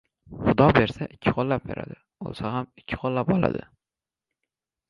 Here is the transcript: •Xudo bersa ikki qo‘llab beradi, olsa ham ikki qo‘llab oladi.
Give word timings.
•Xudo 0.45 0.67
bersa 0.77 1.07
ikki 1.15 1.33
qo‘llab 1.39 1.67
beradi, 1.73 1.97
olsa 2.29 2.55
ham 2.57 2.71
ikki 2.83 2.99
qo‘llab 3.05 3.33
oladi. 3.37 3.63